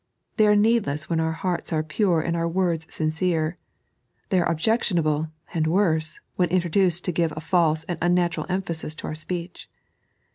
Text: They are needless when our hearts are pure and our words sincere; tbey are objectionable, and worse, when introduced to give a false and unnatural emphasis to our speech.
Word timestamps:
They 0.37 0.47
are 0.47 0.55
needless 0.55 1.11
when 1.11 1.19
our 1.19 1.31
hearts 1.33 1.71
are 1.71 1.83
pure 1.83 2.21
and 2.21 2.35
our 2.35 2.47
words 2.47 2.91
sincere; 2.91 3.55
tbey 4.31 4.41
are 4.41 4.49
objectionable, 4.51 5.29
and 5.53 5.67
worse, 5.67 6.19
when 6.37 6.49
introduced 6.49 7.05
to 7.05 7.11
give 7.11 7.31
a 7.37 7.39
false 7.39 7.83
and 7.83 7.99
unnatural 8.01 8.47
emphasis 8.49 8.95
to 8.95 9.05
our 9.05 9.13
speech. 9.13 9.69